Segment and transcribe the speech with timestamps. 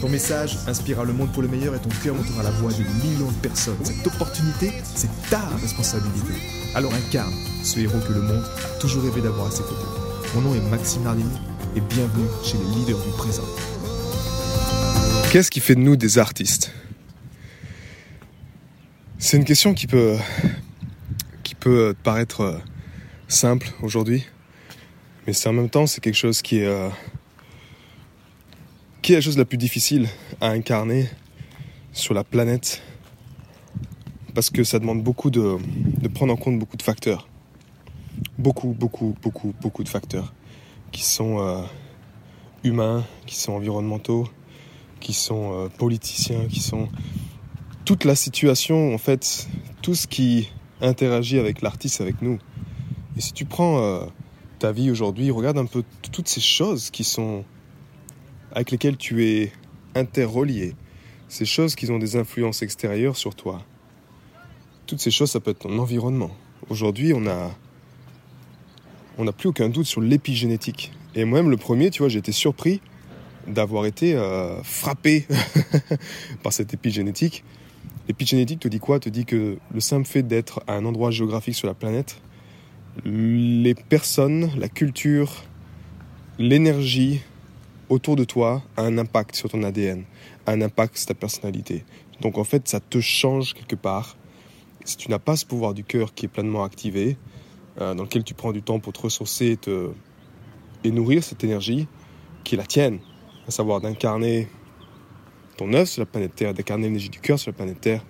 [0.00, 2.82] Ton message inspirera le monde pour le meilleur et ton cœur montera la voix de
[3.02, 3.78] millions de personnes.
[3.82, 6.34] Cette opportunité, c'est ta responsabilité.
[6.74, 7.32] Alors incarne
[7.62, 9.86] ce héros que le monde a toujours rêvé d'avoir à ses côtés.
[10.34, 11.30] Mon nom est Maxime Nardini
[11.74, 13.44] et bienvenue chez les leaders du présent.
[15.32, 16.72] Qu'est-ce qui fait de nous des artistes?
[19.18, 20.16] C'est une question qui peut,
[21.42, 22.58] qui peut paraître euh,
[23.28, 24.26] simple aujourd'hui,
[25.26, 26.90] mais c'est en même temps c'est quelque chose qui est, euh,
[29.06, 30.08] qui est la chose la plus difficile
[30.40, 31.08] à incarner
[31.92, 32.82] sur la planète?
[34.34, 35.58] Parce que ça demande beaucoup de,
[36.00, 37.28] de prendre en compte beaucoup de facteurs.
[38.36, 40.34] Beaucoup, beaucoup, beaucoup, beaucoup de facteurs
[40.90, 41.62] qui sont euh,
[42.64, 44.28] humains, qui sont environnementaux,
[44.98, 46.88] qui sont euh, politiciens, qui sont
[47.84, 49.46] toute la situation, en fait,
[49.82, 52.40] tout ce qui interagit avec l'artiste, avec nous.
[53.16, 54.04] Et si tu prends euh,
[54.58, 57.44] ta vie aujourd'hui, regarde un peu toutes ces choses qui sont
[58.52, 59.52] avec lesquelles tu es
[59.94, 60.74] interrelié,
[61.28, 63.62] ces choses qui ont des influences extérieures sur toi.
[64.86, 66.30] Toutes ces choses, ça peut être ton environnement.
[66.68, 67.50] Aujourd'hui, on a,
[69.18, 70.92] on n'a plus aucun doute sur l'épigénétique.
[71.14, 72.80] Et moi-même, le premier, tu vois, j'ai été surpris
[73.46, 75.26] d'avoir été euh, frappé
[76.42, 77.44] par cette épigénétique.
[78.08, 79.00] L'épigénétique te dit quoi?
[79.00, 82.20] Te dit que le simple fait d'être à un endroit géographique sur la planète,
[83.04, 85.44] les personnes, la culture,
[86.38, 87.22] l'énergie
[87.88, 90.04] autour de toi a un impact sur ton ADN,
[90.46, 91.84] un impact sur ta personnalité.
[92.20, 94.16] Donc en fait, ça te change quelque part.
[94.84, 97.16] Si tu n'as pas ce pouvoir du cœur qui est pleinement activé,
[97.80, 99.90] euh, dans lequel tu prends du temps pour te ressourcer et, te,
[100.84, 101.86] et nourrir cette énergie
[102.44, 103.00] qui est la tienne,
[103.46, 104.48] à savoir d'incarner
[105.56, 108.04] ton œuvre sur la planète Terre, d'incarner l'énergie du cœur sur la planète Terre,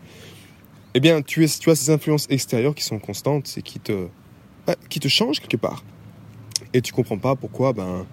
[0.94, 4.08] eh bien, tu, es, tu as ces influences extérieures qui sont constantes et qui te,
[4.88, 5.84] qui te changent quelque part.
[6.72, 8.06] Et tu comprends pas pourquoi, ben,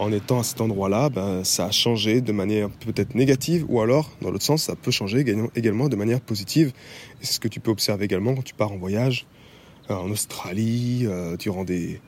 [0.00, 4.10] en étant à cet endroit-là, ben, ça a changé de manière peut-être négative, ou alors,
[4.22, 5.22] dans l'autre sens, ça peut changer
[5.54, 6.72] également de manière positive.
[7.20, 9.26] C'est ce que tu peux observer également quand tu pars en voyage
[9.90, 12.00] euh, en Australie, euh, durant des,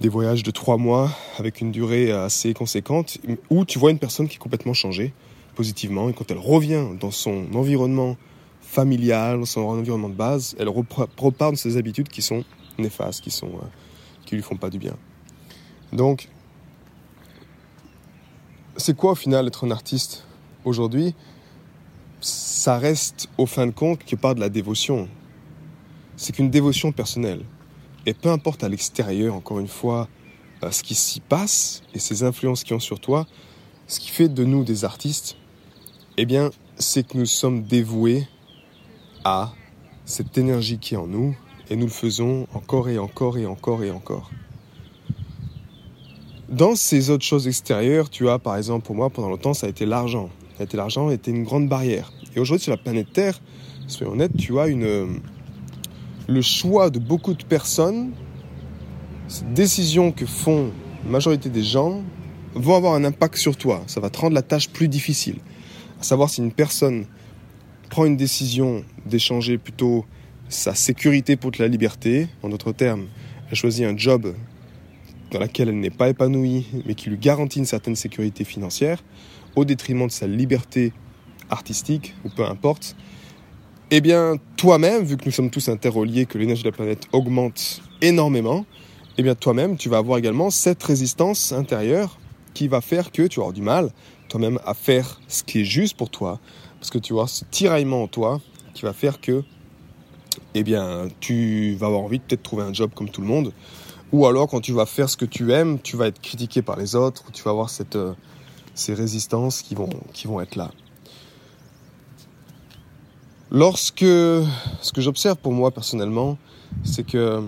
[0.00, 3.18] des voyages de trois mois avec une durée assez conséquente,
[3.50, 5.12] où tu vois une personne qui est complètement changée
[5.56, 8.16] positivement, et quand elle revient dans son environnement
[8.60, 12.44] familial, dans son environnement de base, elle repart de ses habitudes qui sont
[12.78, 13.66] néfastes, qui sont euh,
[14.26, 14.96] qui lui font pas du bien.
[15.92, 16.28] Donc,
[18.76, 20.24] c'est quoi au final être un artiste
[20.64, 21.14] aujourd'hui?
[22.20, 25.08] Ça reste au fin de compte quelque part de la dévotion.
[26.16, 27.44] C'est qu'une dévotion personnelle.
[28.06, 30.08] Et peu importe à l'extérieur, encore une fois,
[30.62, 33.26] euh, ce qui s'y passe et ces influences qui ont sur toi,
[33.86, 35.36] ce qui fait de nous des artistes,
[36.16, 38.26] eh bien, c'est que nous sommes dévoués
[39.24, 39.52] à
[40.04, 41.36] cette énergie qui est en nous
[41.70, 44.30] et nous le faisons encore et encore et encore et encore.
[46.48, 49.70] Dans ces autres choses extérieures, tu as par exemple pour moi pendant longtemps ça a
[49.70, 50.28] été l'argent.
[50.56, 52.12] Ça a été l'argent était une grande barrière.
[52.36, 53.40] Et aujourd'hui sur la planète Terre,
[53.86, 55.20] soyons honnêtes, tu as une
[56.28, 58.12] le choix de beaucoup de personnes,
[59.26, 60.70] ces décisions que font
[61.04, 62.02] la majorité des gens
[62.54, 63.82] vont avoir un impact sur toi.
[63.86, 65.36] Ça va te rendre la tâche plus difficile.
[66.00, 67.06] À savoir si une personne
[67.88, 70.04] prend une décision d'échanger plutôt
[70.48, 73.06] sa sécurité pour la liberté, en d'autres termes,
[73.50, 74.34] elle choisit un job
[75.34, 79.02] dans lequel elle n'est pas épanouie, mais qui lui garantit une certaine sécurité financière,
[79.56, 80.92] au détriment de sa liberté
[81.50, 82.96] artistique, ou peu importe,
[83.90, 87.82] eh bien, toi-même, vu que nous sommes tous interreliés, que l'énergie de la planète augmente
[88.00, 88.64] énormément,
[89.18, 92.18] eh bien, toi-même, tu vas avoir également cette résistance intérieure
[92.54, 93.90] qui va faire que tu auras du mal,
[94.28, 96.38] toi-même, à faire ce qui est juste pour toi,
[96.78, 98.40] parce que tu auras ce tiraillement en toi
[98.72, 99.42] qui va faire que,
[100.54, 103.52] eh bien, tu vas avoir envie de peut-être trouver un job comme tout le monde,
[104.14, 106.76] ou alors quand tu vas faire ce que tu aimes, tu vas être critiqué par
[106.76, 108.14] les autres, ou tu vas avoir euh,
[108.72, 110.70] ces résistances qui vont, qui vont être là.
[113.50, 116.38] Lorsque, ce que j'observe pour moi personnellement,
[116.84, 117.42] c'est que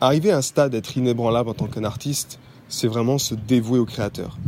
[0.00, 3.84] arriver à un stade d'être inébranlable en tant qu'un artiste, c'est vraiment se dévouer au
[3.84, 4.38] créateur.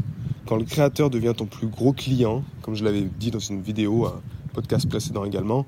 [0.46, 4.06] Quand le créateur devient ton plus gros client, comme je l'avais dit dans une vidéo,
[4.06, 4.22] un
[4.54, 5.66] podcast précédent également,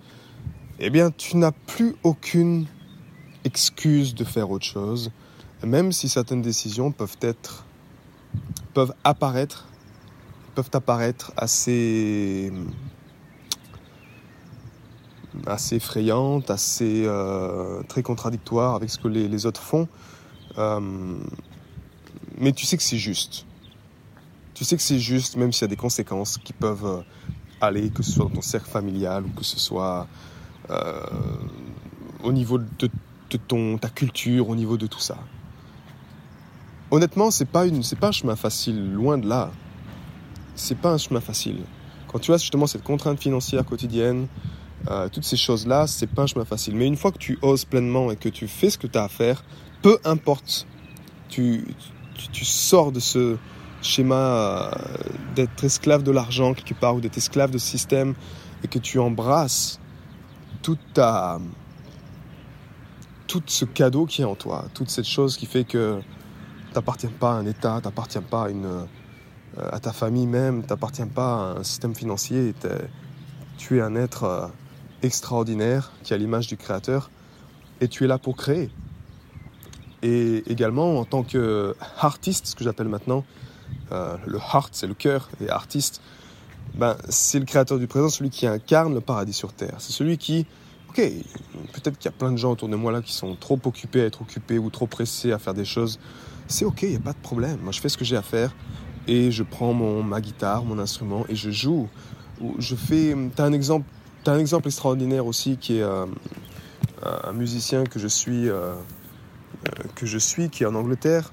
[0.81, 2.65] eh bien, tu n'as plus aucune
[3.45, 5.11] excuse de faire autre chose,
[5.65, 7.65] même si certaines décisions peuvent être,
[8.75, 9.67] peuvent apparaître,
[10.55, 12.53] peuvent apparaître assez
[15.47, 17.09] assez effrayante, assez
[17.89, 19.89] très contradictoire avec ce que les, autres font.
[22.39, 23.47] mais tu sais que c'est juste.
[24.55, 27.05] Tu sais que c'est juste, même s'il y a des conséquences qui peuvent
[27.61, 30.09] aller, que ce soit dans ton cercle familial ou que ce soit
[32.25, 32.91] au niveau de,
[33.37, 35.19] ton, ta culture, au niveau de tout ça.
[36.91, 39.51] Honnêtement, c'est pas une, c'est pas un chemin facile, loin de là.
[40.55, 41.59] C'est pas un chemin facile.
[42.07, 44.27] Quand tu as justement cette contrainte financière quotidienne,
[44.91, 46.75] euh, toutes ces choses-là, c'est pas un chemin facile.
[46.77, 49.05] Mais une fois que tu oses pleinement et que tu fais ce que tu as
[49.05, 49.45] à faire,
[49.83, 50.67] peu importe,
[51.29, 51.67] tu,
[52.33, 53.37] tu, sors de ce
[53.83, 54.71] schéma euh,
[55.35, 58.15] d'être esclave de l'argent quelque part ou d'être esclave de ce système
[58.65, 59.79] et que tu embrasses
[60.63, 61.39] toute ta,
[63.29, 66.01] tout ce cadeau qui est en toi, toute cette chose qui fait que
[66.73, 68.85] t'appartiens pas à un État, t'appartiens pas à, une, euh,
[69.71, 72.55] à ta famille même, t'appartiens pas à un système financier.
[73.59, 74.47] Tu es un être euh,
[75.03, 77.11] extraordinaire qui a l'image du Créateur
[77.81, 78.71] et tu es là pour créer.
[80.03, 83.25] Et également en tant qu'artiste, ce que j'appelle maintenant,
[83.93, 86.01] euh, le heart c'est le cœur et artiste,
[86.75, 89.75] ben, c'est le créateur du présent, celui qui incarne le paradis sur terre.
[89.79, 90.47] C'est celui qui
[90.89, 90.97] ok,
[91.73, 94.03] peut-être qu'il y a plein de gens autour de moi là qui sont trop occupés
[94.03, 95.99] à être occupés ou trop pressés à faire des choses.
[96.47, 97.59] C'est ok, il n'y a pas de problème.
[97.63, 98.55] Moi, je fais ce que j'ai à faire
[99.07, 101.89] et je prends mon, ma guitare, mon instrument et je joue.
[102.59, 103.17] Je fais.
[103.35, 103.87] T'as un exemple,
[104.27, 106.07] as un exemple extraordinaire aussi qui est euh,
[107.03, 111.33] un musicien que je suis, euh, euh, que je suis, qui est en Angleterre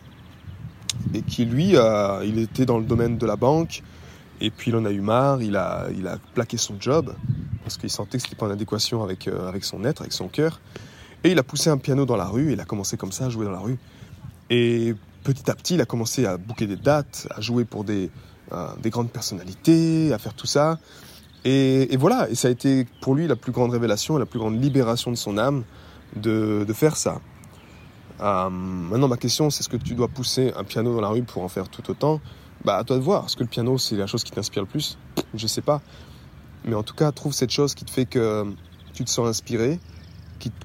[1.13, 1.75] et qui lui,
[2.23, 3.83] il était dans le domaine de la banque
[4.41, 7.13] et puis il en a eu marre, il a, il a plaqué son job
[7.65, 10.13] parce qu'il sentait que ce n'était pas en adéquation avec, euh, avec son être, avec
[10.13, 10.61] son cœur.
[11.23, 13.29] Et il a poussé un piano dans la rue, il a commencé comme ça à
[13.29, 13.77] jouer dans la rue.
[14.51, 18.11] Et petit à petit, il a commencé à bouquer des dates, à jouer pour des,
[18.51, 20.77] euh, des grandes personnalités, à faire tout ça.
[21.43, 24.61] Et, voilà, et ça a été pour lui la plus grande révélation, la plus grande
[24.61, 25.63] libération de son âme
[26.15, 27.19] de, de faire ça.
[28.21, 31.23] Euh, maintenant, ma question, c'est est-ce que tu dois pousser un piano dans la rue
[31.23, 32.21] pour en faire tout autant?
[32.63, 33.25] Bah, à toi de voir.
[33.25, 34.97] Est-ce que le piano, c'est la chose qui t'inspire le plus?
[35.33, 35.81] Je sais pas.
[36.65, 38.45] Mais en tout cas, trouve cette chose qui te fait que
[38.93, 39.79] tu te sens inspiré,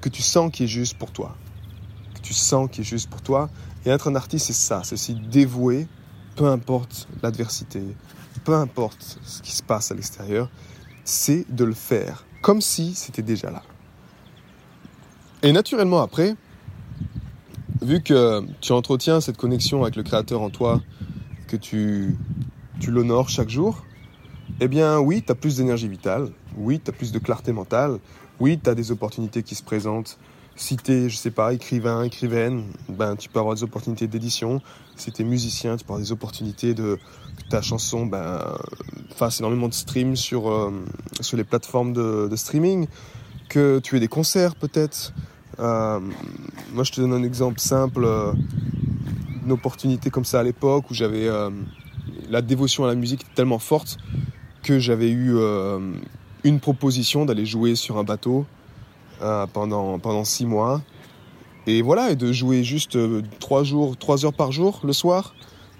[0.01, 1.35] que tu sens qui est juste pour toi.
[2.15, 3.49] Que tu sens qui est juste pour toi.
[3.85, 5.87] Et être un artiste, c'est ça, c'est aussi dévoué,
[6.35, 7.81] peu importe l'adversité,
[8.43, 10.49] peu importe ce qui se passe à l'extérieur,
[11.03, 13.63] c'est de le faire comme si c'était déjà là.
[15.43, 16.35] Et naturellement après,
[17.81, 20.81] vu que tu entretiens cette connexion avec le Créateur en toi,
[21.47, 22.15] que tu,
[22.79, 23.83] tu l'honores chaque jour,
[24.59, 27.99] eh bien oui, tu plus d'énergie vitale, oui, tu plus de clarté mentale,
[28.39, 30.17] oui, tu des opportunités qui se présentent.
[30.55, 34.61] Si tu es, je sais pas, écrivain, écrivaine, ben, tu peux avoir des opportunités d'édition.
[34.95, 36.99] Si tu es musicien, tu peux avoir des opportunités de
[37.49, 38.39] ta chanson ben,
[39.15, 40.71] fasse énormément de streams sur, euh,
[41.21, 42.87] sur les plateformes de, streaming,
[43.49, 45.13] que tu aies des concerts peut-être.
[45.59, 45.99] Euh,
[46.73, 48.33] moi, je te donne un exemple simple, euh,
[49.45, 51.27] une opportunité comme ça à l'époque où j'avais
[52.29, 53.97] la dévotion à la musique tellement forte
[54.63, 55.79] que j'avais eu euh,
[56.43, 58.45] une proposition d'aller jouer sur un bateau
[59.21, 60.81] euh, pendant, pendant six mois.
[61.67, 65.35] Et voilà, et de jouer juste euh, trois jours, trois heures par jour le soir,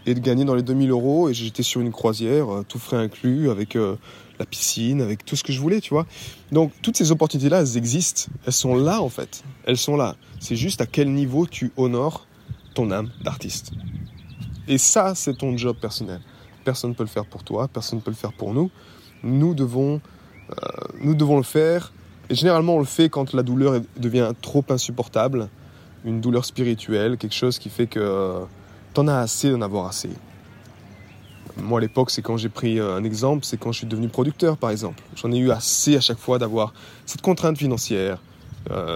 [0.05, 1.29] et de gagner dans les 2000 euros.
[1.29, 5.53] Et j'étais sur une croisière, tout frais inclus, avec la piscine, avec tout ce que
[5.53, 6.05] je voulais, tu vois.
[6.51, 8.31] Donc toutes ces opportunités-là, elles existent.
[8.45, 9.43] Elles sont là, en fait.
[9.65, 10.15] Elles sont là.
[10.39, 12.25] C'est juste à quel niveau tu honores
[12.73, 13.71] ton âme d'artiste.
[14.67, 16.21] Et ça, c'est ton job personnel.
[16.63, 18.69] Personne ne peut le faire pour toi, personne ne peut le faire pour nous.
[19.23, 20.01] Nous devons,
[20.49, 20.55] euh,
[21.01, 21.91] nous devons le faire.
[22.29, 25.49] Et généralement, on le fait quand la douleur devient trop insupportable,
[26.05, 28.39] une douleur spirituelle, quelque chose qui fait que euh,
[28.93, 30.09] t'en as assez d'en avoir assez.
[31.57, 34.07] Moi, à l'époque, c'est quand j'ai pris euh, un exemple, c'est quand je suis devenu
[34.07, 35.01] producteur, par exemple.
[35.15, 36.73] J'en ai eu assez à chaque fois d'avoir
[37.05, 38.21] cette contrainte financière.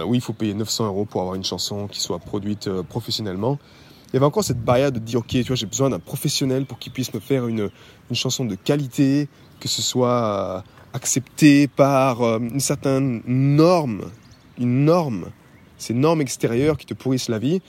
[0.06, 3.58] oui, il faut payer 900 euros pour avoir une chanson qui soit produite professionnellement
[4.16, 6.64] il y avait encore cette barrière de dire ok tu vois j'ai besoin d'un professionnel
[6.64, 7.68] pour qu'il puisse me faire une,
[8.08, 9.28] une, chanson de qualité
[9.60, 10.60] que ce soit euh,
[10.94, 14.06] accepté par euh, une certaine norme
[14.58, 15.26] une norme.
[15.76, 17.60] Ces normes extérieures qui te pourrissent la vie.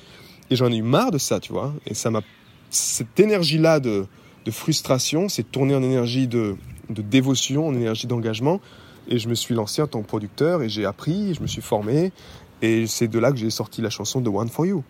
[0.50, 1.74] Et j'en ai eu marre de ça tu vois.
[1.86, 2.22] Et ça m'a
[2.70, 4.06] cette énergie là de,
[4.46, 6.56] de frustration s'est tournée en énergie de,
[6.90, 8.62] de dévotion en énergie d'engagement.
[9.10, 11.62] Et je me suis lancé en tant que producteur et j'ai appris je me suis
[11.62, 12.14] formé.
[12.62, 14.86] Et c'est de là que j'ai sorti la chanson de One for You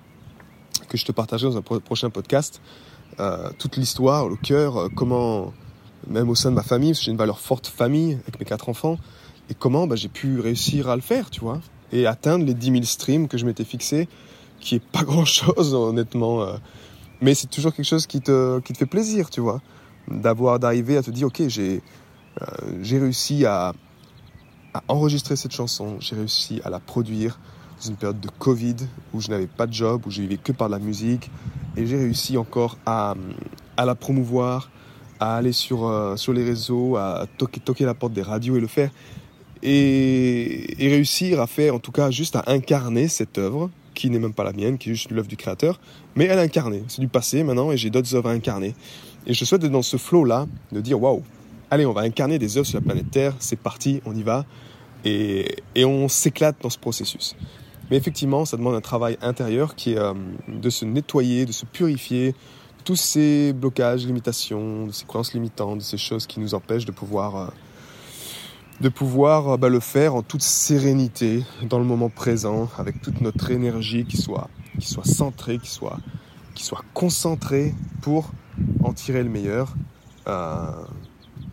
[0.88, 2.62] que je te partagerai dans un prochain podcast.
[3.20, 5.54] Euh, toute l'histoire, le cœur, euh, comment,
[6.08, 8.46] même au sein de ma famille, parce que j'ai une valeur forte famille avec mes
[8.46, 8.98] quatre enfants,
[9.50, 11.60] et comment bah, j'ai pu réussir à le faire, tu vois,
[11.92, 14.08] et atteindre les 10 000 streams que je m'étais fixé,
[14.60, 16.44] qui est pas grand chose, honnêtement.
[16.44, 16.58] Euh.
[17.22, 19.62] mais c'est toujours quelque chose qui te, qui te fait plaisir, tu vois,
[20.08, 21.82] d'avoir, d'arriver à te dire, ok, j'ai,
[22.84, 23.74] réussi à,
[24.76, 27.40] à enregistrer cette chanson, j'ai réussi à la produire
[27.86, 28.76] une période de Covid
[29.14, 31.30] où je n'avais pas de job, où je vivais que par la musique.
[31.76, 33.16] Et j'ai réussi encore à,
[33.78, 34.72] à, la promouvoir,
[35.20, 38.60] à aller sur, euh, sur les réseaux, à toquer, toquer la porte des radios et
[38.60, 38.90] le faire.
[39.64, 44.34] Et, réussir à faire, en tout cas, juste à incarner cette œuvre, qui n'est même
[44.34, 45.80] pas la mienne, qui est juste l'œuvre du créateur,
[46.16, 46.84] mais elle est incarnée.
[46.88, 48.76] C'est du passé maintenant et j'ai d'autres œuvres à incarner.
[49.26, 51.24] Et je souhaite être dans ce flow-là, de dire waouh,
[51.72, 54.46] allez, on va incarner des œuvres sur la planète Terre, c'est parti, on y va.
[55.04, 57.36] Et, et on s'éclate dans ce processus.
[57.90, 60.14] Mais effectivement, ça demande un travail intérieur qui est euh,
[60.48, 62.36] de se nettoyer, de se purifier,
[62.84, 66.92] tous ces blocages, limitations, de ces croyances limitantes, de ces choses qui nous empêchent de
[66.92, 67.48] pouvoir, euh,
[68.82, 73.22] de pouvoir euh, bah, le faire en toute sérénité, dans le moment présent, avec toute
[73.22, 75.98] notre énergie qui soit, qui soit centrée, qui soit,
[76.56, 78.32] qui soit concentrée pour
[78.84, 79.76] en tirer le meilleur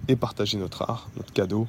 [0.09, 1.69] et partager notre art, notre cadeau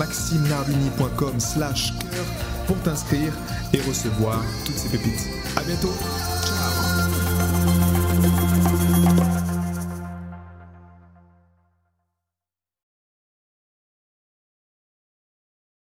[0.01, 2.25] maximenardini.com slash cœur
[2.65, 3.33] pour t'inscrire
[3.71, 5.27] et recevoir toutes ces pépites.
[5.55, 5.93] À bientôt.